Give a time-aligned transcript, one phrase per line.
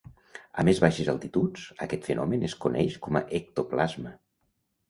[0.61, 4.19] A més baixes altituds, aquest fenomen es coneix com a ectoplasma.